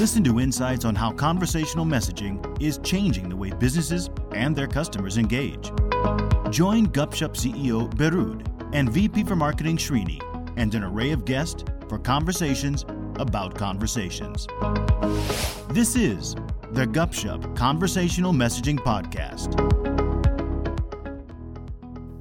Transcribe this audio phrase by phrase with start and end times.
[0.00, 5.18] Listen to insights on how conversational messaging is changing the way businesses and their customers
[5.18, 5.70] engage.
[6.50, 8.44] Join Gupshup CEO Beerud
[8.74, 10.20] and VP for Marketing Srini
[10.56, 12.84] and an array of guests for conversations
[13.20, 14.48] about conversations.
[15.68, 16.34] This is
[16.72, 19.54] the Gupshup Conversational Messaging Podcast.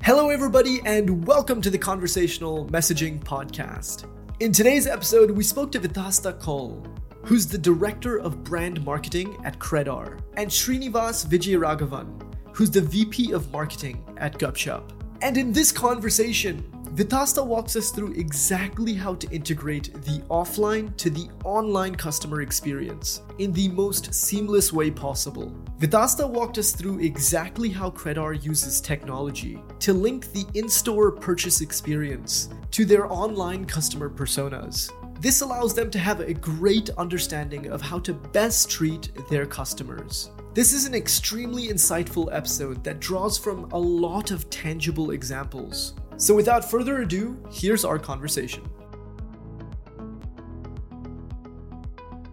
[0.03, 4.07] Hello, everybody, and welcome to the Conversational Messaging Podcast.
[4.39, 6.85] In today's episode, we spoke to Vitasta Kaul,
[7.23, 12.21] who's the Director of Brand Marketing at Credr, and Srinivas Vijayaraghavan,
[12.53, 14.91] who's the VP of Marketing at Gupshup.
[15.21, 16.61] And in this conversation,
[16.95, 23.21] Vitasta walks us through exactly how to integrate the offline to the online customer experience
[23.39, 25.51] in the most seamless way possible.
[25.79, 31.61] Vitasta walked us through exactly how Credr uses technology to link the in store purchase
[31.61, 34.91] experience to their online customer personas
[35.23, 40.31] this allows them to have a great understanding of how to best treat their customers.
[40.53, 45.93] This is an extremely insightful episode that draws from a lot of tangible examples.
[46.17, 48.69] So, without further ado, here's our conversation.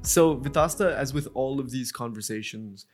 [0.02, 2.86] So, Vitasta, as with all of these conversations,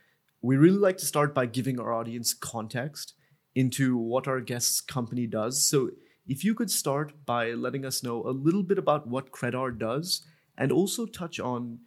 [0.42, 3.14] we really like to start by giving our audience context
[3.55, 5.66] into what our guest's company does.
[5.66, 5.88] So,
[6.28, 10.22] if you could start by letting us know a little bit about what Credr does
[10.58, 11.80] and also touch on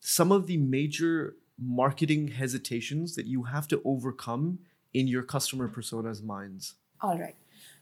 [0.00, 4.58] some of the major marketing hesitations that you have to overcome
[4.92, 6.74] in your customer persona's minds.
[7.00, 7.36] All right.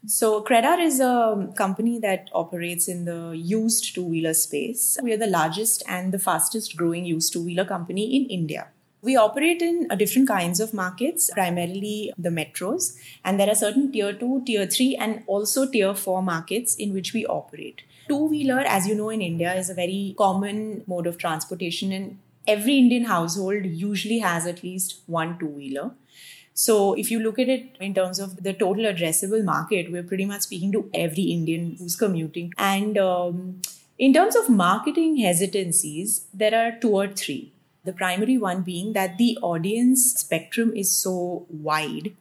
[0.07, 4.99] So, Credr is a company that operates in the used two wheeler space.
[5.03, 8.69] We are the largest and the fastest growing used two wheeler company in India.
[9.05, 13.91] We operate in uh, different kinds of markets, primarily the metros, and there are certain
[13.91, 17.83] tier 2, tier 3, and also tier 4 markets in which we operate.
[18.09, 22.21] Two wheeler, as you know, in India is a very common mode of transportation, and
[22.47, 25.91] every Indian household usually has at least one two wheeler.
[26.55, 30.27] So, if you look at it in terms of the total addressable market, we're pretty
[30.27, 32.53] much speaking to every Indian who's commuting.
[32.57, 33.63] And um,
[33.99, 37.53] in terms of marketing hesitancies, there are two or three.
[37.85, 42.15] The primary one being that the audience spectrum is so wide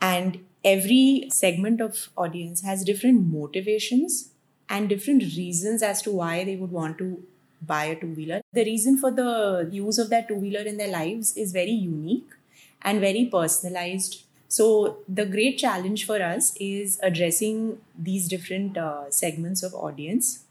[0.00, 4.30] and every segment of audience has different motivations
[4.68, 7.22] and different reasons as to why they would want to
[7.62, 8.42] buy a two wheeler.
[8.52, 12.28] The reason for the use of that two wheeler in their lives is very unique
[12.82, 14.24] and very personalized.
[14.48, 20.44] So, the great challenge for us is addressing these different uh, segments of audience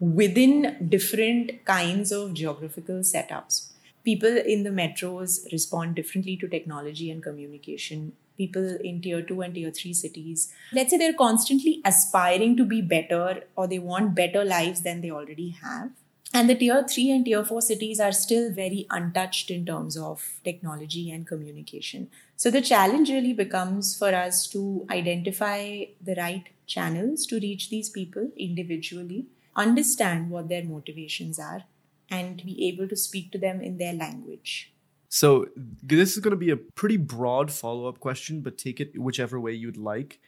[0.00, 3.70] within different kinds of geographical setups.
[4.02, 8.12] People in the metros respond differently to technology and communication.
[8.38, 12.80] People in tier two and tier three cities, let's say they're constantly aspiring to be
[12.80, 15.90] better or they want better lives than they already have.
[16.32, 20.40] And the tier three and tier four cities are still very untouched in terms of
[20.44, 22.08] technology and communication.
[22.36, 27.90] So the challenge really becomes for us to identify the right channels to reach these
[27.90, 29.26] people individually
[29.60, 31.64] understand what their motivations are
[32.10, 34.72] and be able to speak to them in their language.
[35.08, 38.98] So, this is going to be a pretty broad follow up question, but take it
[38.98, 40.20] whichever way you'd like.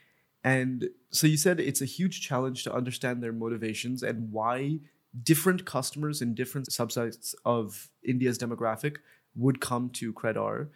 [0.43, 4.81] And so, you said it's a huge challenge to understand their motivations and why
[5.23, 8.97] different customers in different subsets of India's demographic
[9.37, 10.69] would come to Credr.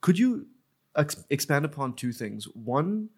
[0.00, 0.46] Could you
[0.96, 2.44] ex- expand upon two things?
[2.54, 3.08] One,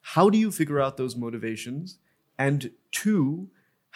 [0.00, 1.98] how do you figure out those motivations?
[2.38, 3.48] And two,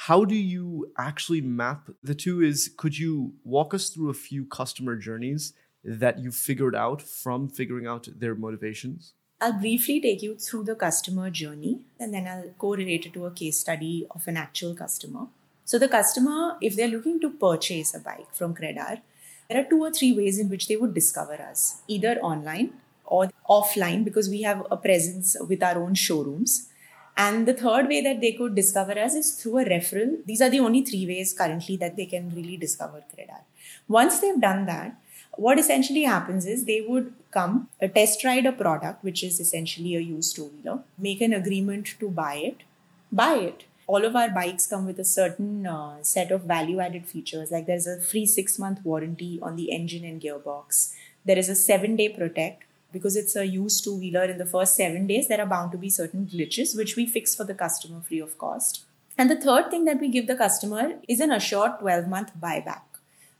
[0.06, 4.44] how do you actually map the two is could you walk us through a few
[4.44, 5.52] customer journeys
[5.84, 10.74] that you figured out from figuring out their motivations I'll briefly take you through the
[10.74, 15.26] customer journey and then I'll correlate it to a case study of an actual customer.
[15.64, 19.00] So, the customer, if they're looking to purchase a bike from Credr,
[19.48, 22.72] there are two or three ways in which they would discover us either online
[23.04, 26.68] or offline because we have a presence with our own showrooms.
[27.18, 30.24] And the third way that they could discover us is through a referral.
[30.24, 33.40] These are the only three ways currently that they can really discover Credr.
[33.88, 34.94] Once they've done that,
[35.32, 39.96] what essentially happens is they would come, a test ride a product, which is essentially
[39.96, 42.62] a used two wheeler, make an agreement to buy it,
[43.10, 43.64] buy it.
[43.88, 47.66] All of our bikes come with a certain uh, set of value added features, like
[47.66, 50.94] there's a free six month warranty on the engine and gearbox,
[51.24, 54.74] there is a seven day protect, because it's a used two wheeler in the first
[54.74, 58.00] seven days, there are bound to be certain glitches which we fix for the customer
[58.00, 58.84] free of cost.
[59.16, 62.82] And the third thing that we give the customer is an assured 12 month buyback,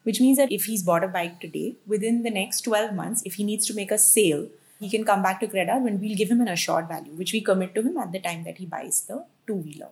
[0.03, 3.35] which means that if he's bought a bike today, within the next 12 months, if
[3.35, 4.49] he needs to make a sale,
[4.81, 7.41] he can come back to Credr when we'll give him an assured value, which we
[7.41, 9.89] commit to him at the time that he buys the two wheeler.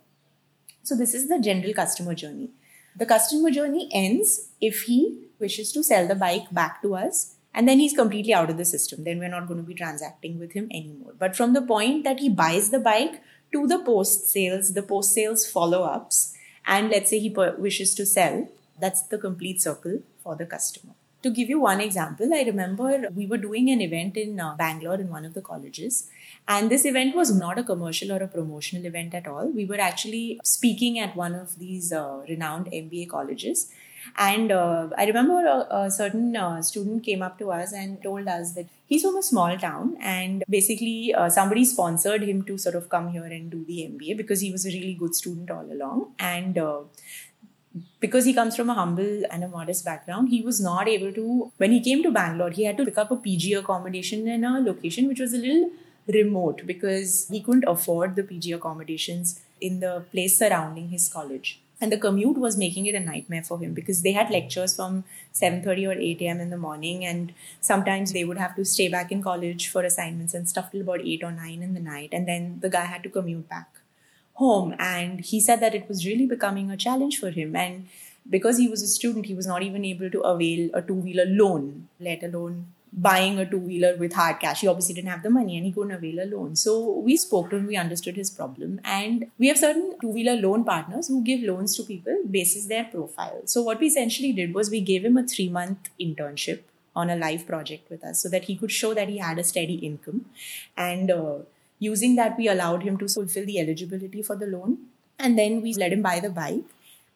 [0.82, 2.50] So, this is the general customer journey.
[2.94, 7.66] The customer journey ends if he wishes to sell the bike back to us and
[7.66, 9.02] then he's completely out of the system.
[9.02, 11.14] Then we're not going to be transacting with him anymore.
[11.18, 13.22] But from the point that he buys the bike
[13.52, 16.34] to the post sales, the post sales follow ups,
[16.66, 18.48] and let's say he wishes to sell,
[18.78, 20.92] that's the complete circle for the customer.
[21.22, 25.00] To give you one example, I remember we were doing an event in uh, Bangalore
[25.00, 26.08] in one of the colleges.
[26.46, 29.48] And this event was not a commercial or a promotional event at all.
[29.48, 33.72] We were actually speaking at one of these uh, renowned MBA colleges.
[34.16, 38.28] And uh, I remember a, a certain uh, student came up to us and told
[38.28, 42.74] us that he's from a small town and basically uh, somebody sponsored him to sort
[42.74, 45.70] of come here and do the MBA because he was a really good student all
[45.70, 46.12] along.
[46.18, 46.80] And uh,
[48.00, 51.52] because he comes from a humble and a modest background, he was not able to,
[51.56, 54.60] when he came to Bangalore, he had to pick up a PG accommodation in a
[54.60, 55.70] location which was a little
[56.08, 61.60] remote because he couldn't afford the PG accommodations in the place surrounding his college.
[61.80, 65.04] And the commute was making it a nightmare for him because they had lectures from
[65.34, 66.40] 7.30 or 8 a.m.
[66.40, 70.32] in the morning and sometimes they would have to stay back in college for assignments
[70.32, 72.10] and stuff till about 8 or 9 in the night.
[72.12, 73.68] And then the guy had to commute back
[74.34, 74.74] home.
[74.78, 77.54] And he said that it was really becoming a challenge for him.
[77.54, 77.88] And
[78.28, 81.26] because he was a student, he was not even able to avail a two wheeler
[81.26, 84.60] loan, let alone buying a two wheeler with hard cash.
[84.60, 86.56] He obviously didn't have the money and he couldn't avail a loan.
[86.56, 90.36] So we spoke to him, we understood his problem, and we have certain two wheeler
[90.36, 93.42] loan partners who give loans to people basis their profile.
[93.44, 96.60] So what we essentially did was we gave him a three month internship
[96.94, 99.44] on a live project with us so that he could show that he had a
[99.44, 100.24] steady income
[100.76, 101.38] and uh,
[101.78, 104.78] using that we allowed him to fulfill the eligibility for the loan
[105.18, 106.64] and then we let him buy the bike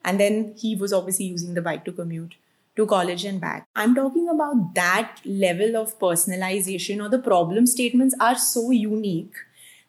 [0.05, 2.35] and then he was obviously using the bike to commute
[2.81, 3.67] to college and back.
[3.75, 9.33] I'm talking about that level of personalization or the problem statements are so unique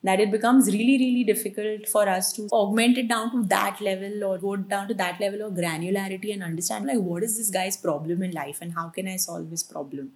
[0.05, 4.25] that it becomes really, really difficult for us to augment it down to that level
[4.25, 7.77] or go down to that level of granularity and understand like what is this guy's
[7.77, 10.13] problem in life and how can I solve his problem.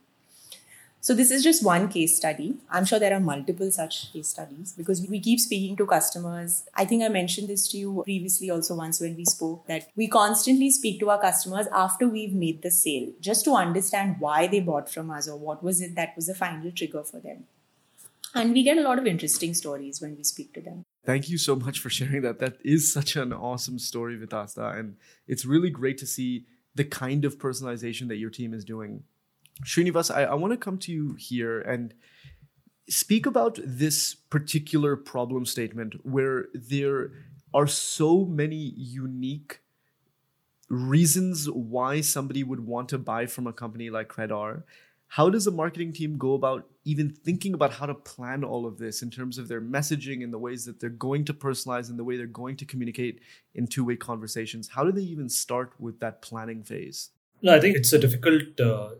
[1.06, 2.56] So this is just one case study.
[2.68, 6.64] I'm sure there are multiple such case studies because we keep speaking to customers.
[6.74, 10.08] I think I mentioned this to you previously also once when we spoke that we
[10.08, 14.58] constantly speak to our customers after we've made the sale just to understand why they
[14.58, 17.44] bought from us or what was it that was the final trigger for them.
[18.34, 20.82] And we get a lot of interesting stories when we speak to them.
[21.04, 22.40] Thank you so much for sharing that.
[22.40, 24.76] That is such an awesome story, Vitasta.
[24.76, 24.96] And
[25.28, 29.04] it's really great to see the kind of personalization that your team is doing
[29.64, 31.94] Srinivas, I, I want to come to you here and
[32.88, 37.10] speak about this particular problem statement where there
[37.54, 39.60] are so many unique
[40.68, 44.62] reasons why somebody would want to buy from a company like Credr.
[45.08, 48.76] How does a marketing team go about even thinking about how to plan all of
[48.76, 51.98] this in terms of their messaging and the ways that they're going to personalize and
[51.98, 53.20] the way they're going to communicate
[53.54, 54.68] in two way conversations?
[54.68, 57.10] How do they even start with that planning phase?
[57.40, 58.90] No, I think it's a difficult uh,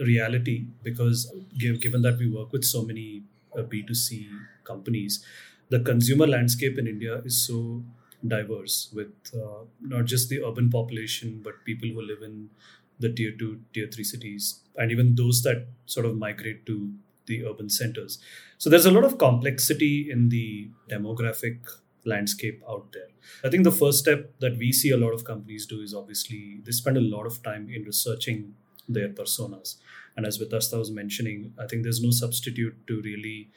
[0.00, 3.22] reality because given that we work with so many
[3.56, 4.28] uh, B2C
[4.64, 5.24] companies,
[5.70, 7.82] the consumer landscape in India is so
[8.26, 12.50] diverse with uh, not just the urban population, but people who live in
[12.98, 16.92] the tier two, tier three cities, and even those that sort of migrate to
[17.26, 18.18] the urban centers.
[18.56, 21.58] So there's a lot of complexity in the demographic
[22.04, 23.08] landscape out there.
[23.44, 26.60] I think the first step that we see a lot of companies do is obviously
[26.64, 28.54] they spend a lot of time in researching
[28.88, 29.76] their personas.
[30.16, 33.50] And as Vitasta was mentioning, I think there's no substitute to really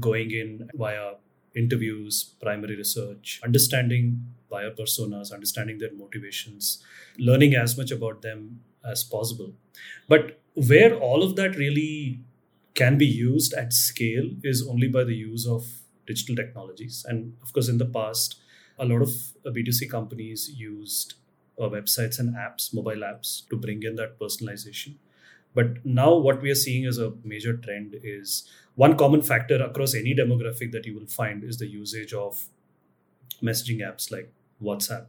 [0.00, 1.12] going in via
[1.54, 6.82] interviews, primary research, understanding buyer personas, understanding their motivations,
[7.18, 9.52] learning as much about them as possible.
[10.08, 12.20] But where all of that really
[12.74, 15.66] can be used at scale is only by the use of
[16.06, 17.04] digital technologies.
[17.08, 18.36] And of course, in the past,
[18.78, 19.08] a lot of
[19.46, 21.14] B2C companies used
[21.58, 24.94] uh, websites and apps, mobile apps, to bring in that personalization.
[25.54, 29.94] But now, what we are seeing as a major trend is one common factor across
[29.94, 32.44] any demographic that you will find is the usage of
[33.42, 34.30] messaging apps like
[34.62, 35.06] WhatsApp.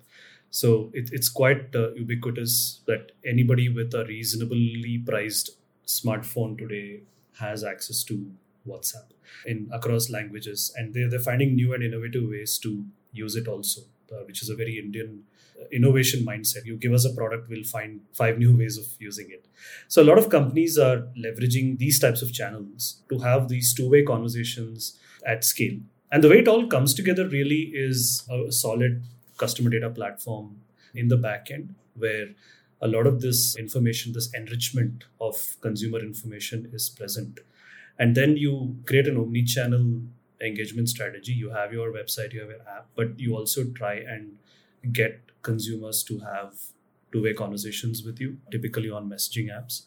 [0.49, 5.51] So it, it's quite uh, ubiquitous that anybody with a reasonably priced
[5.85, 7.01] smartphone today
[7.39, 8.31] has access to
[8.67, 9.05] WhatsApp
[9.45, 13.81] in across languages, and they're, they're finding new and innovative ways to use it also,
[14.11, 15.23] uh, which is a very Indian
[15.71, 16.65] innovation mindset.
[16.65, 19.45] You give us a product, we'll find five new ways of using it.
[19.87, 23.89] So, a lot of companies are leveraging these types of channels to have these two
[23.89, 25.79] way conversations at scale.
[26.11, 29.03] And the way it all comes together really is a solid
[29.37, 30.61] customer data platform
[30.93, 32.29] in the backend where
[32.81, 37.39] a lot of this information, this enrichment of consumer information is present.
[37.99, 40.01] And then you create an omni channel
[40.41, 41.33] engagement strategy.
[41.33, 44.37] You have your website, you have your app, but you also try and
[44.93, 46.53] get consumers to have
[47.11, 49.83] two-way conversations with you, typically on messaging apps.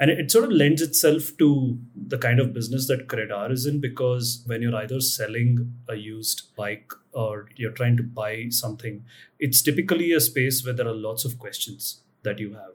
[0.00, 3.80] And it sort of lends itself to the kind of business that Credr is in
[3.80, 9.04] because when you're either selling a used bike or you're trying to buy something,
[9.40, 12.74] it's typically a space where there are lots of questions that you have,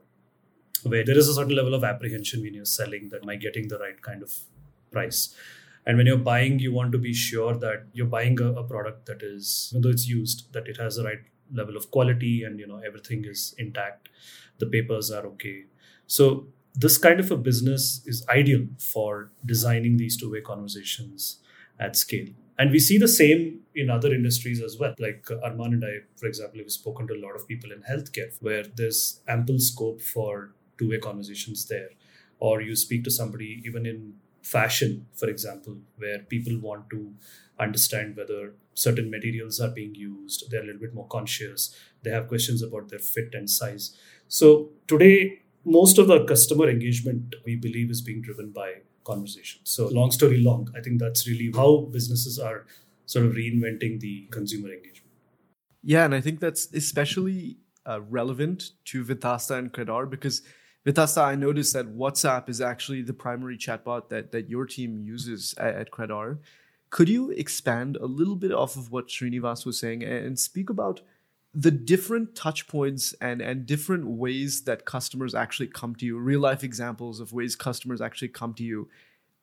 [0.83, 3.69] where there is a certain level of apprehension when you're selling that am I getting
[3.69, 4.33] the right kind of
[4.91, 5.33] price?
[5.85, 9.05] And when you're buying, you want to be sure that you're buying a, a product
[9.05, 12.59] that is, even though it's used, that it has the right level of quality and
[12.59, 14.09] you know everything is intact,
[14.59, 15.65] the papers are okay.
[16.07, 21.39] So this kind of a business is ideal for designing these two-way conversations
[21.79, 22.27] at scale.
[22.57, 24.93] And we see the same in other industries as well.
[24.99, 28.31] Like arman and i for example have spoken to a lot of people in healthcare
[28.41, 31.89] where there's ample scope for two-way conversations there.
[32.39, 34.13] Or you speak to somebody even in
[34.43, 37.13] fashion for example where people want to
[37.59, 42.27] understand whether certain materials are being used they're a little bit more conscious they have
[42.27, 43.97] questions about their fit and size
[44.27, 48.73] so today most of the customer engagement we believe is being driven by
[49.03, 49.61] conversation.
[49.63, 52.65] So, long story long, I think that's really how businesses are
[53.05, 55.11] sort of reinventing the consumer engagement.
[55.83, 60.41] Yeah, and I think that's especially uh, relevant to Vitasta and Credr because
[60.85, 65.55] Vitasta, I noticed that WhatsApp is actually the primary chatbot that, that your team uses
[65.57, 66.39] at, at Credr.
[66.89, 71.01] Could you expand a little bit off of what Srinivas was saying and speak about
[71.53, 76.39] the different touch points and and different ways that customers actually come to you real
[76.39, 78.89] life examples of ways customers actually come to you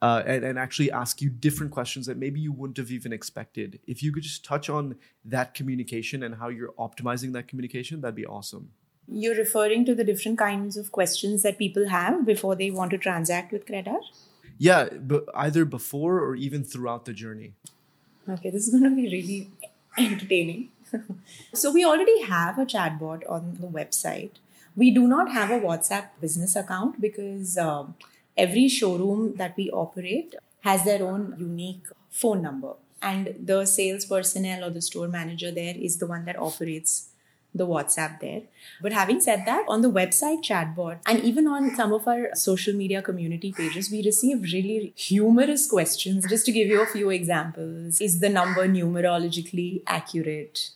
[0.02, 3.78] uh, and, and actually ask you different questions that maybe you wouldn't have even expected
[3.86, 8.14] if you could just touch on that communication and how you're optimizing that communication that'd
[8.14, 8.70] be awesome
[9.10, 12.98] you're referring to the different kinds of questions that people have before they want to
[12.98, 13.98] transact with Credr?
[14.58, 17.54] Yeah, but either before or even throughout the journey.
[18.28, 19.50] Okay, this is going to be really
[19.98, 20.68] entertaining.
[21.54, 24.32] so we already have a chatbot on the website.
[24.76, 27.94] We do not have a WhatsApp business account because um,
[28.36, 32.74] every showroom that we operate has their own unique phone number.
[33.02, 37.09] And the sales personnel or the store manager there is the one that operates
[37.54, 38.42] the WhatsApp there.
[38.80, 42.74] But having said that, on the website chatbot and even on some of our social
[42.74, 46.26] media community pages, we receive really humorous questions.
[46.28, 50.70] Just to give you a few examples, is the number numerologically accurate?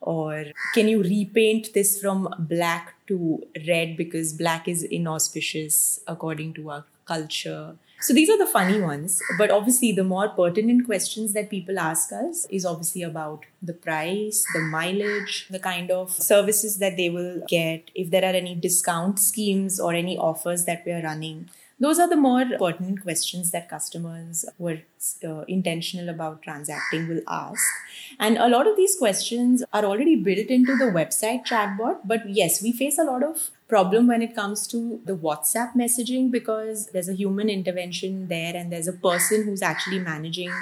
[0.00, 0.44] or
[0.74, 6.84] can you repaint this from black to red because black is inauspicious according to our
[7.04, 11.78] culture so these are the funny ones but obviously the more pertinent questions that people
[11.78, 17.10] ask us is obviously about the price the mileage the kind of services that they
[17.10, 21.48] will get if there are any discount schemes or any offers that we are running
[21.80, 24.78] those are the more pertinent questions that customers were
[25.24, 27.62] uh, intentional about transacting will ask.
[28.18, 32.00] And a lot of these questions are already built into the website chatbot.
[32.04, 36.30] But yes, we face a lot of problem when it comes to the WhatsApp messaging
[36.30, 40.52] because there's a human intervention there and there's a person who's actually managing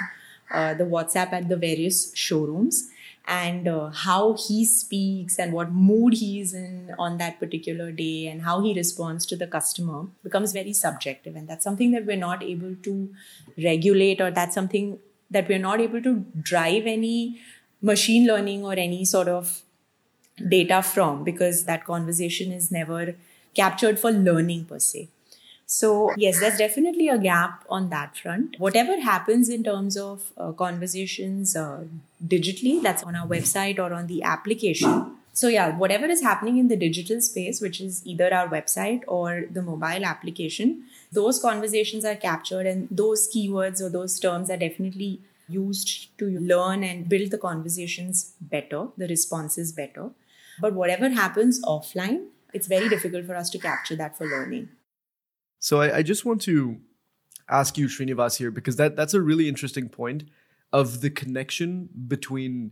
[0.51, 2.89] uh, the WhatsApp at the various showrooms
[3.27, 8.27] and uh, how he speaks and what mood he is in on that particular day
[8.27, 11.35] and how he responds to the customer becomes very subjective.
[11.35, 13.09] And that's something that we're not able to
[13.61, 17.41] regulate or that's something that we're not able to drive any
[17.81, 19.61] machine learning or any sort of
[20.47, 23.15] data from because that conversation is never
[23.53, 25.09] captured for learning per se
[25.69, 28.55] so, yes, there's definitely a gap on that front.
[28.57, 31.83] Whatever happens in terms of uh, conversations uh,
[32.25, 35.17] digitally, that's on our website or on the application.
[35.33, 39.43] So, yeah, whatever is happening in the digital space, which is either our website or
[39.51, 45.19] the mobile application, those conversations are captured and those keywords or those terms are definitely
[45.49, 50.11] used to learn and build the conversations better, the responses better.
[50.61, 54.69] But whatever happens offline, it's very difficult for us to capture that for learning.
[55.67, 56.77] So I, I just want to
[57.49, 60.23] ask you, Srinivas, here because that that's a really interesting point
[60.71, 62.71] of the connection between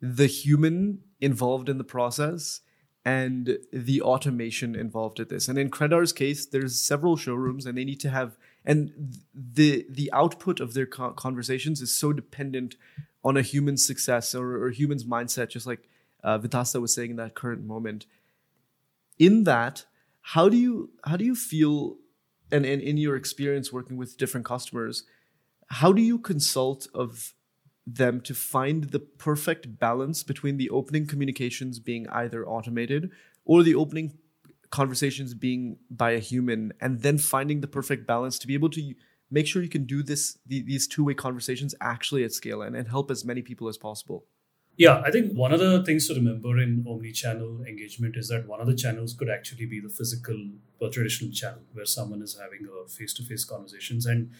[0.00, 2.60] the human involved in the process
[3.04, 5.48] and the automation involved in this.
[5.48, 8.92] And in Credr's case, there's several showrooms, and they need to have and
[9.34, 12.76] the the output of their conversations is so dependent
[13.24, 15.88] on a human success or, or human's mindset, just like
[16.22, 18.06] uh, Vitasta was saying in that current moment.
[19.18, 19.86] In that,
[20.20, 21.96] how do you how do you feel
[22.50, 25.04] and, and in your experience working with different customers,
[25.68, 27.34] how do you consult of
[27.86, 33.10] them to find the perfect balance between the opening communications being either automated
[33.44, 34.18] or the opening
[34.70, 38.94] conversations being by a human and then finding the perfect balance to be able to
[39.30, 42.88] make sure you can do this the, these two-way conversations actually at scale and, and
[42.88, 44.24] help as many people as possible
[44.76, 48.60] Yeah, I think one of the things to remember in omni-channel engagement is that one
[48.60, 50.36] of the channels could actually be the physical
[50.80, 54.04] or traditional channel where someone is having a face-to-face conversations.
[54.04, 54.30] And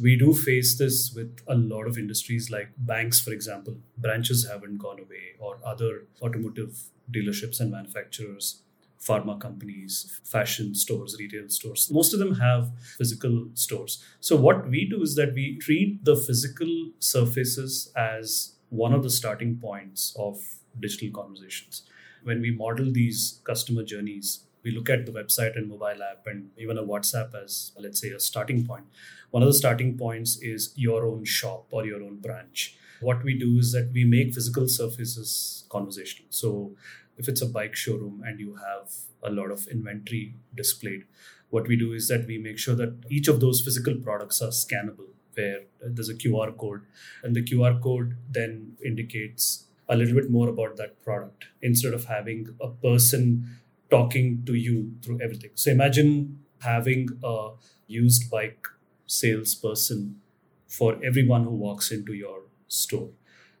[0.00, 3.76] we do face this with a lot of industries like banks, for example.
[3.98, 8.62] Branches haven't gone away, or other automotive dealerships and manufacturers,
[9.00, 11.90] pharma companies, fashion stores, retail stores.
[11.90, 14.02] Most of them have physical stores.
[14.20, 19.10] So, what we do is that we treat the physical surfaces as one of the
[19.10, 20.40] starting points of
[20.80, 21.82] digital conversations.
[22.24, 26.50] When we model these customer journeys, we look at the website and mobile app and
[26.56, 28.84] even a WhatsApp as, let's say, a starting point.
[29.30, 32.78] One of the starting points is your own shop or your own branch.
[33.00, 36.28] What we do is that we make physical surfaces conversational.
[36.30, 36.72] So
[37.18, 38.90] if it's a bike showroom and you have
[39.22, 41.04] a lot of inventory displayed,
[41.50, 44.48] what we do is that we make sure that each of those physical products are
[44.48, 46.82] scannable where there's a QR code,
[47.22, 52.04] and the QR code then indicates a little bit more about that product instead of
[52.06, 53.58] having a person
[53.90, 55.50] talking to you through everything.
[55.54, 57.50] So imagine having a
[57.86, 58.66] used bike
[59.06, 60.20] salesperson
[60.68, 63.10] for everyone who walks into your store.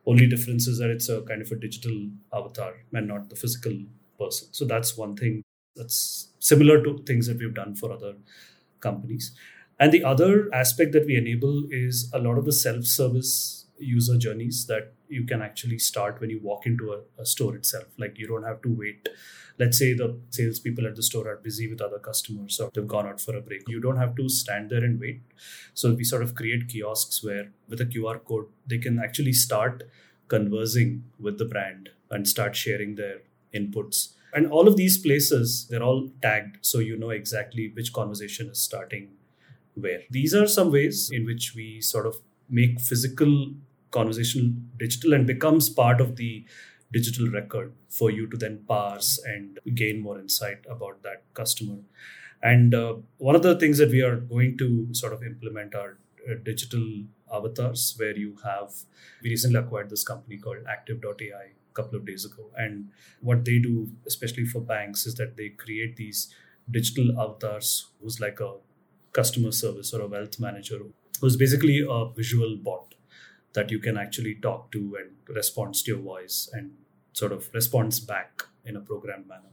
[0.06, 3.72] Only difference is that it's a kind of a digital avatar and not the physical
[4.18, 4.48] person.
[4.52, 5.42] So that's one thing
[5.76, 8.14] that's similar to things that we've done for other
[8.80, 9.32] companies.
[9.82, 14.16] And the other aspect that we enable is a lot of the self service user
[14.16, 17.86] journeys that you can actually start when you walk into a, a, store itself.
[17.98, 19.08] Like you don't have to wait.
[19.58, 23.08] Let's say the salespeople at the store are busy with other customers or they've gone
[23.08, 23.62] out for a break.
[23.66, 25.22] You don't have to stand there and wait.
[25.74, 29.82] So we sort of create kiosks where with a QR code, they can actually start
[30.28, 33.22] conversing with the brand and start sharing their
[33.52, 34.12] inputs.
[34.32, 38.60] And all of these places, they're all tagged so you know exactly which conversation is
[38.60, 39.08] starting
[39.74, 40.00] where.
[40.10, 42.16] These are some ways in which we sort of
[42.48, 43.52] make physical
[43.90, 46.44] conversation digital and becomes part of the
[46.92, 51.78] digital record for you to then parse and gain more insight about that customer.
[52.42, 55.98] And uh, one of the things that we are going to sort of implement are
[56.28, 58.74] uh, digital avatars, where you have,
[59.22, 62.50] we recently acquired this company called Active.ai a couple of days ago.
[62.56, 66.34] And what they do, especially for banks, is that they create these
[66.70, 68.54] digital avatars who's like a
[69.12, 70.80] customer service or a wealth manager
[71.20, 72.94] who's basically a visual bot
[73.52, 76.72] that you can actually talk to and responds to your voice and
[77.12, 79.50] sort of responds back in a programmed manner.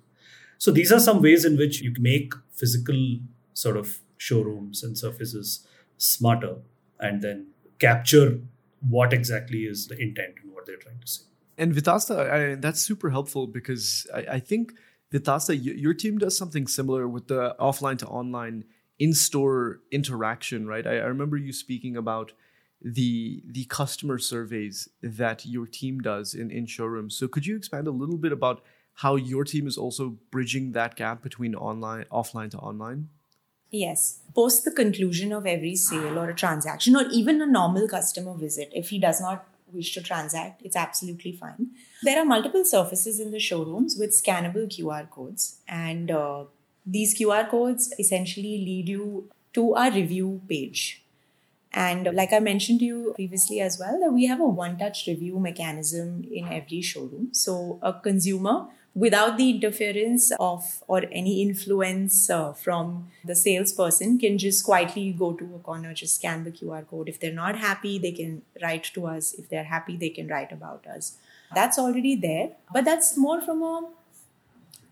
[0.57, 3.19] So these are some ways in which you make physical
[3.53, 5.67] sort of showrooms and surfaces
[5.97, 6.55] smarter
[6.99, 7.47] and then
[7.79, 8.39] capture
[8.87, 11.23] what exactly is the intent and what they're trying to say.
[11.57, 14.73] And Vitasta, I, that's super helpful because I, I think
[15.11, 18.63] Vitasta, your team does something similar with the offline to online
[18.99, 20.85] in-store interaction, right?
[20.85, 22.33] I, I remember you speaking about
[22.81, 27.15] the the customer surveys that your team does in, in showrooms.
[27.15, 28.61] So could you expand a little bit about
[28.95, 33.09] how your team is also bridging that gap between online offline to online?
[33.71, 34.19] Yes.
[34.33, 38.71] Post the conclusion of every sale or a transaction or even a normal customer visit,
[38.73, 41.67] if he does not wish to transact, it's absolutely fine.
[42.01, 46.45] There are multiple surfaces in the showrooms with scannable QR codes and uh,
[46.91, 51.03] these QR codes essentially lead you to our review page.
[51.71, 55.05] And like I mentioned to you previously as well, that we have a one touch
[55.07, 57.29] review mechanism in every showroom.
[57.31, 64.39] So a consumer, without the interference of or any influence uh, from the salesperson, can
[64.39, 67.07] just quietly go to a corner, just scan the QR code.
[67.07, 69.35] If they're not happy, they can write to us.
[69.35, 71.17] If they're happy, they can write about us.
[71.53, 73.89] That's already there, but that's more from a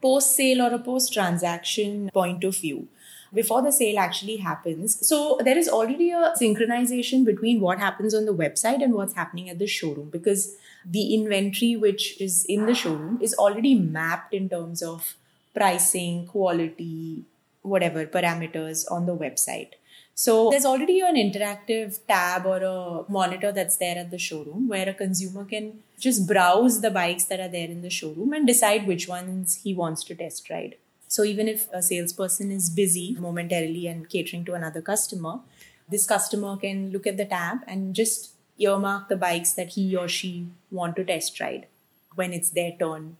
[0.01, 2.87] post sale or a post transaction point of view
[3.33, 5.05] before the sale actually happens.
[5.05, 9.49] So there is already a synchronization between what happens on the website and what's happening
[9.49, 10.55] at the showroom because
[10.85, 15.15] the inventory which is in the showroom is already mapped in terms of
[15.53, 17.23] pricing, quality,
[17.61, 19.71] whatever parameters on the website.
[20.19, 24.89] So there's already an interactive tab or a monitor that's there at the showroom where
[24.89, 28.87] a consumer can just browse the bikes that are there in the showroom and decide
[28.87, 30.75] which ones he wants to test ride.
[31.07, 35.41] So even if a salesperson is busy momentarily and catering to another customer,
[35.87, 40.07] this customer can look at the tab and just earmark the bikes that he or
[40.07, 41.67] she want to test ride
[42.15, 43.17] when it's their turn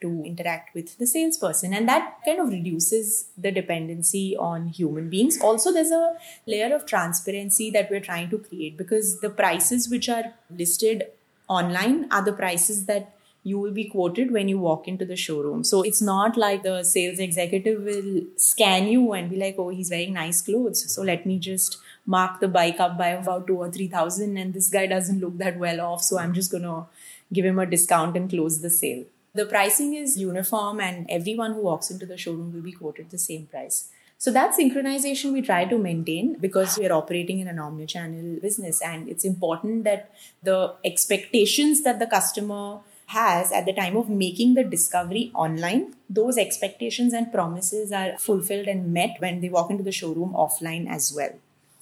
[0.00, 5.40] to interact with the salesperson and that kind of reduces the dependency on human beings
[5.42, 10.08] also there's a layer of transparency that we're trying to create because the prices which
[10.08, 11.04] are listed
[11.48, 15.64] online are the prices that you will be quoted when you walk into the showroom.
[15.64, 19.90] So it's not like the sales executive will scan you and be like, oh, he's
[19.90, 20.92] wearing nice clothes.
[20.92, 24.36] So let me just mark the bike up by about two or three thousand.
[24.36, 26.02] And this guy doesn't look that well off.
[26.02, 26.86] So I'm just going to
[27.32, 29.04] give him a discount and close the sale.
[29.38, 33.18] The pricing is uniform, and everyone who walks into the showroom will be quoted the
[33.18, 33.88] same price.
[34.24, 38.82] So that synchronization we try to maintain because we are operating in an omnichannel business,
[38.82, 40.10] and it's important that
[40.42, 46.36] the expectations that the customer has at the time of making the discovery online, those
[46.36, 51.12] expectations and promises are fulfilled and met when they walk into the showroom offline as
[51.14, 51.34] well.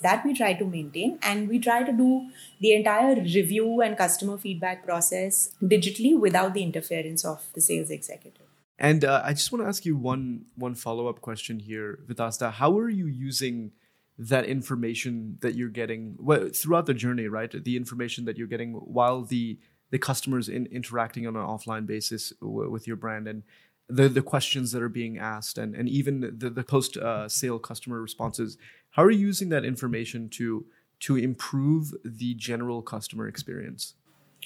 [0.03, 2.29] That we try to maintain, and we try to do
[2.61, 8.47] the entire review and customer feedback process digitally without the interference of the sales executive.
[8.79, 12.53] And uh, I just want to ask you one one follow up question here, Vitasta.
[12.53, 13.73] How are you using
[14.19, 17.53] that information that you're getting well, throughout the journey, right?
[17.65, 19.59] The information that you're getting while the
[19.91, 23.45] the customers in, interacting on an offline basis w- with your brand and
[23.89, 27.59] the the questions that are being asked and and even the the post uh, sale
[27.59, 28.59] customer responses.
[28.97, 30.65] How are you using that information to
[31.01, 33.93] to improve the general customer experience?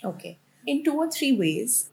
[0.05, 1.91] Okay, in two or three ways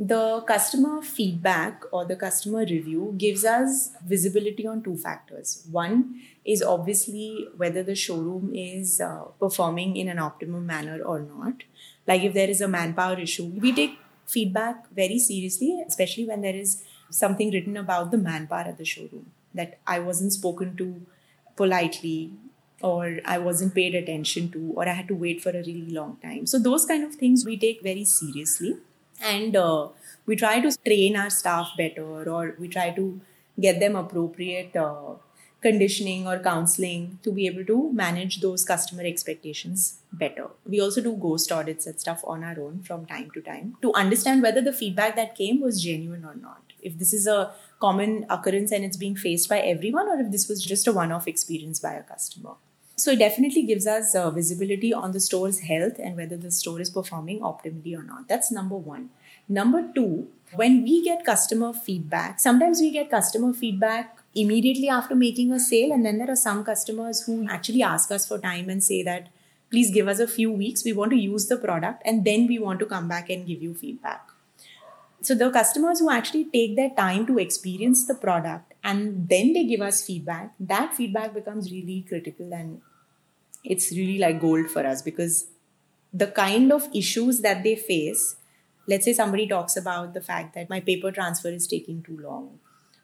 [0.00, 5.66] the customer feedback or the customer review gives us visibility on two factors.
[5.70, 11.64] One is obviously whether the showroom is uh, performing in an optimum manner or not.
[12.06, 16.56] Like if there is a manpower issue, we take feedback very seriously, especially when there
[16.56, 21.02] is something written about the manpower at the showroom that I wasn't spoken to
[21.60, 22.32] politely
[22.80, 26.16] or I wasn't paid attention to or I had to wait for a really long
[26.22, 26.46] time.
[26.46, 28.76] So those kind of things we take very seriously
[29.22, 29.88] and uh,
[30.26, 33.20] we try to train our staff better or we try to
[33.60, 35.16] get them appropriate uh,
[35.60, 40.46] conditioning or counseling to be able to manage those customer expectations better.
[40.66, 43.92] We also do ghost audits and stuff on our own from time to time to
[43.92, 46.62] understand whether the feedback that came was genuine or not.
[46.80, 50.48] If this is a common occurrence and it's being faced by everyone, or if this
[50.48, 52.52] was just a one off experience by a customer.
[52.96, 56.80] So it definitely gives us uh, visibility on the store's health and whether the store
[56.80, 58.28] is performing optimally or not.
[58.28, 59.08] That's number one.
[59.48, 65.50] Number two, when we get customer feedback, sometimes we get customer feedback immediately after making
[65.52, 68.84] a sale, and then there are some customers who actually ask us for time and
[68.84, 69.28] say that
[69.70, 70.84] please give us a few weeks.
[70.84, 73.62] We want to use the product and then we want to come back and give
[73.62, 74.29] you feedback.
[75.22, 79.64] So the customers who actually take their time to experience the product and then they
[79.64, 82.80] give us feedback, that feedback becomes really critical and
[83.64, 85.46] it's really like gold for us because
[86.12, 88.36] the kind of issues that they face
[88.86, 92.58] let's say somebody talks about the fact that my paper transfer is taking too long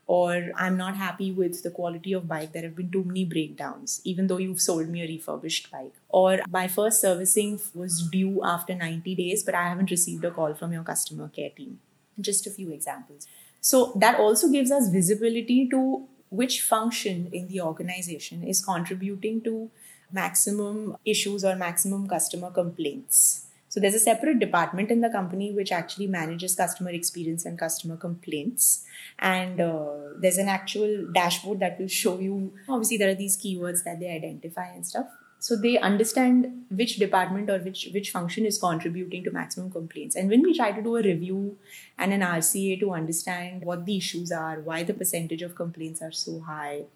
[0.07, 4.00] or i'm not happy with the quality of bike there have been too many breakdowns
[4.05, 5.92] even though you've sold me a refurbished bike.
[6.09, 10.55] Or my first servicing was due after 90 days but i haven't received a call
[10.55, 11.79] from your customer care team
[12.20, 13.26] just a few examples
[13.61, 19.70] so that also gives us visibility to which function in the organization is contributing to
[20.12, 23.46] maximum issues or maximum customer complaints.
[23.68, 27.96] So there's a separate department in the company which actually manages customer experience and customer
[27.96, 28.85] complaints.
[29.18, 32.52] And uh, there's an actual dashboard that will show you.
[32.68, 35.09] Obviously, there are these keywords that they identify and stuff.
[35.46, 40.16] So they understand which department or which which function is contributing to maximum complaints.
[40.16, 41.56] And when we try to do a review
[41.96, 46.11] and an RCA to understand what the issues are, why the percentage of complaints are
[46.11, 46.87] so high,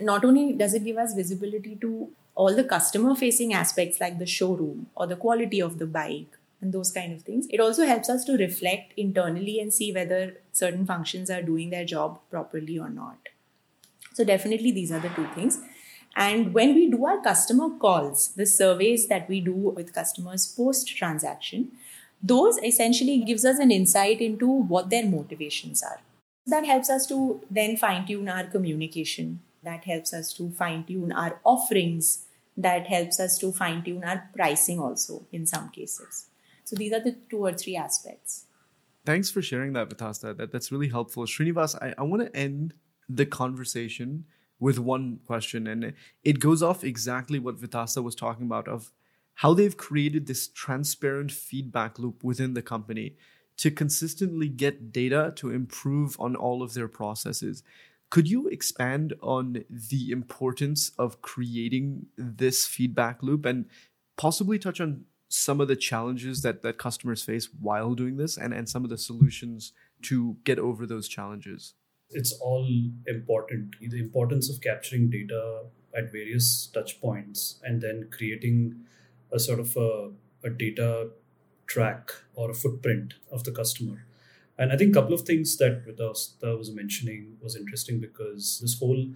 [0.00, 4.30] not only does it give us visibility to all the customer facing aspects like the
[4.36, 7.46] showroom or the quality of the bike and those kind of things.
[7.50, 11.84] It also helps us to reflect internally and see whether certain functions are doing their
[11.84, 13.28] job properly or not.
[14.14, 15.60] So, definitely, these are the two things.
[16.14, 20.88] And when we do our customer calls, the surveys that we do with customers post
[20.96, 21.72] transaction,
[22.22, 26.00] those essentially gives us an insight into what their motivations are.
[26.46, 29.40] That helps us to then fine tune our communication.
[29.62, 32.24] That helps us to fine tune our offerings.
[32.56, 36.26] That helps us to fine tune our pricing also in some cases.
[36.64, 38.44] So these are the two or three aspects.
[39.04, 40.36] Thanks for sharing that vitasta.
[40.36, 41.24] That, that's really helpful.
[41.24, 42.74] Srinivas i, I want to end
[43.08, 44.24] the conversation
[44.62, 48.92] with one question and it goes off exactly what vitasta was talking about of
[49.36, 53.16] how they've created this transparent feedback loop within the company
[53.56, 57.64] to consistently get data to improve on all of their processes
[58.08, 63.64] could you expand on the importance of creating this feedback loop and
[64.16, 68.54] possibly touch on some of the challenges that, that customers face while doing this and,
[68.54, 69.72] and some of the solutions
[70.02, 71.74] to get over those challenges?
[72.12, 72.68] It's all
[73.06, 73.76] important.
[73.80, 75.62] The importance of capturing data
[75.96, 78.76] at various touch points and then creating
[79.30, 80.10] a sort of a,
[80.44, 81.10] a data
[81.66, 84.06] track or a footprint of the customer
[84.58, 88.78] and I think a couple of things that Vitasta was mentioning was interesting because this
[88.78, 89.06] whole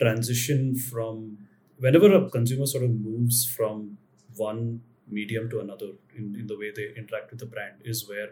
[0.00, 1.38] transition from
[1.78, 3.98] whenever a consumer sort of moves from
[4.36, 8.30] one medium to another in, in the way they interact with the brand is where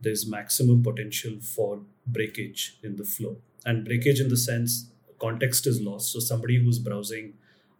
[0.00, 3.36] there's maximum potential for breakage in the flow.
[3.64, 6.12] And breakage in the sense context is lost.
[6.12, 7.34] So somebody who's browsing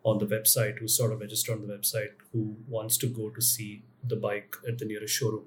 [0.05, 3.41] on the website, who's sort of registered on the website, who wants to go to
[3.41, 5.47] see the bike at the nearest showroom,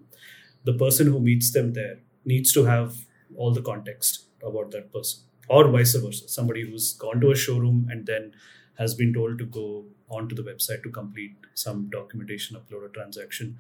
[0.64, 5.22] the person who meets them there needs to have all the context about that person,
[5.50, 6.28] or vice versa.
[6.28, 8.34] Somebody who's gone to a showroom and then
[8.78, 13.58] has been told to go onto the website to complete some documentation, upload a transaction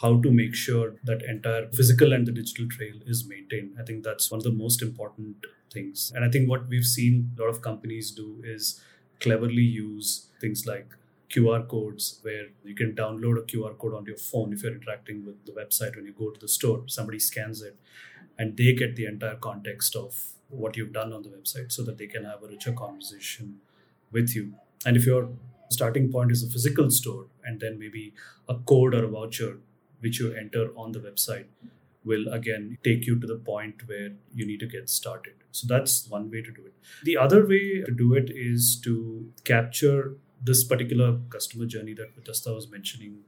[0.00, 3.76] how to make sure that entire physical and the digital trail is maintained.
[3.78, 5.36] I think that's one of the most important
[5.70, 6.12] things.
[6.14, 8.80] And I think what we've seen a lot of companies do is
[9.20, 10.86] cleverly use things like
[11.30, 15.24] QR codes where you can download a QR code on your phone if you're interacting
[15.24, 17.76] with the website when you go to the store, somebody scans it
[18.38, 21.98] and they get the entire context of what you've done on the website so that
[21.98, 23.60] they can have a richer conversation
[24.10, 24.54] with you.
[24.84, 25.30] And if your
[25.70, 28.12] starting point is a physical store and then maybe
[28.48, 29.58] a code or a voucher
[30.02, 31.46] which you enter on the website
[32.04, 35.34] will again take you to the point where you need to get started.
[35.52, 36.74] So that's one way to do it.
[37.04, 42.54] The other way to do it is to capture this particular customer journey that Vitasta
[42.54, 43.20] was mentioning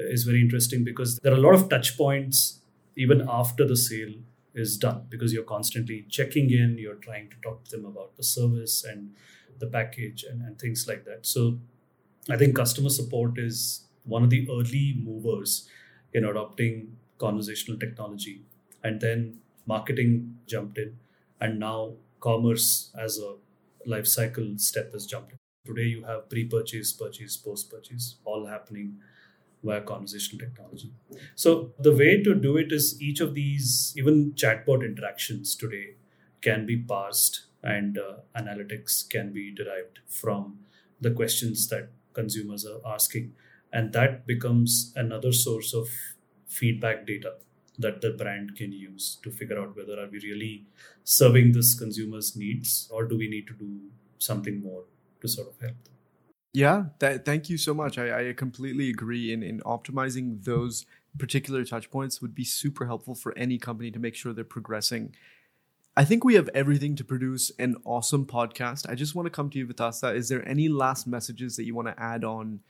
[0.00, 2.60] uh, is very interesting because there are a lot of touch points
[2.96, 4.14] even after the sale
[4.54, 8.22] is done because you're constantly checking in, you're trying to talk to them about the
[8.22, 9.14] service and
[9.58, 11.26] the package and, and things like that.
[11.26, 11.58] So
[12.30, 15.68] I think customer support is one of the early movers
[16.12, 18.42] in adopting conversational technology.
[18.82, 20.98] And then marketing jumped in,
[21.40, 23.34] and now commerce as a
[23.84, 25.38] life cycle step has jumped in.
[25.66, 28.98] Today, you have pre purchase, purchase, post purchase, all happening
[29.64, 30.92] via conversational technology.
[31.34, 35.96] So, the way to do it is each of these, even chatbot interactions today,
[36.40, 40.60] can be parsed and uh, analytics can be derived from
[41.00, 43.34] the questions that consumers are asking
[43.76, 45.88] and that becomes another source of
[46.46, 47.32] feedback data
[47.78, 50.54] that the brand can use to figure out whether are we really
[51.04, 53.70] serving this consumer's needs or do we need to do
[54.18, 54.84] something more
[55.20, 55.94] to sort of help them
[56.54, 60.86] yeah th- thank you so much I, I completely agree in, in optimizing those
[61.18, 65.14] particular touch points would be super helpful for any company to make sure they're progressing
[65.98, 68.86] I think we have everything to produce an awesome podcast.
[68.86, 70.14] I just want to come to you, Vitasta.
[70.14, 72.60] Is there any last messages that you want to add on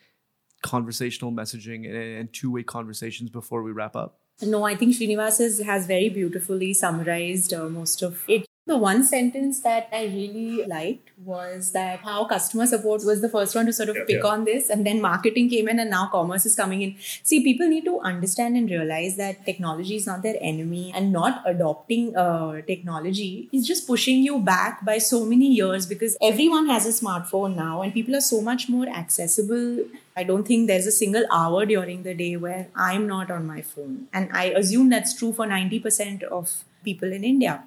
[0.66, 1.80] conversational messaging
[2.20, 4.18] and, two way conversations before we wrap up?
[4.42, 8.44] No, I think Srinivas has very beautifully summarized uh, most of it.
[8.66, 13.54] The one sentence that I really liked was that how customer support was the first
[13.54, 14.28] one to sort of yeah, pick yeah.
[14.28, 16.96] on this, and then marketing came in, and now commerce is coming in.
[17.22, 21.42] See, people need to understand and realize that technology is not their enemy, and not
[21.46, 26.86] adopting uh, technology is just pushing you back by so many years because everyone has
[26.86, 29.78] a smartphone now, and people are so much more accessible
[30.18, 33.60] I don't think there's a single hour during the day where I'm not on my
[33.60, 34.08] phone.
[34.14, 37.64] And I assume that's true for 90% of people in India.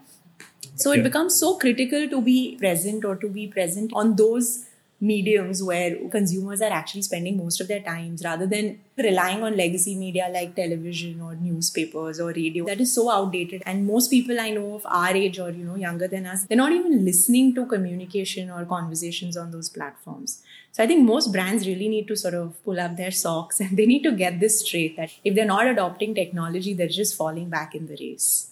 [0.79, 4.65] So it becomes so critical to be present or to be present on those
[5.01, 9.95] mediums where consumers are actually spending most of their times rather than relying on legacy
[9.95, 12.65] media like television or newspapers or radio.
[12.65, 13.63] That is so outdated.
[13.65, 16.57] And most people i know of our age or you know younger than us they're
[16.57, 20.43] not even listening to communication or conversations on those platforms.
[20.71, 23.75] So i think most brands really need to sort of pull up their socks and
[23.75, 27.49] they need to get this straight that if they're not adopting technology they're just falling
[27.49, 28.49] back in the race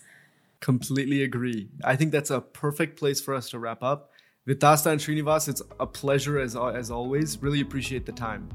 [0.59, 1.69] Completely agree.
[1.83, 4.11] I think that's a perfect place for us to wrap up.
[4.47, 7.41] Vitasta and Srinivas, it's a pleasure as, as always.
[7.41, 8.49] Really appreciate the time.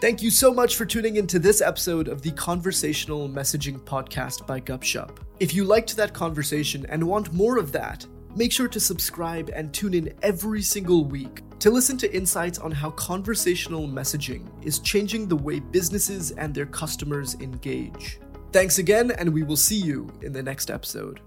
[0.00, 4.60] Thank you so much for tuning into this episode of the Conversational Messaging Podcast by
[4.60, 5.18] Gupshup.
[5.40, 9.74] If you liked that conversation and want more of that, make sure to subscribe and
[9.74, 15.26] tune in every single week to listen to insights on how conversational messaging is changing
[15.26, 18.20] the way businesses and their customers engage.
[18.50, 21.20] Thanks again, and we will see you in the next episode.